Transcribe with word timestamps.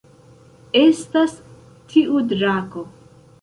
Estas 0.79 1.35
tiu 1.93 2.17
drako 2.33 2.85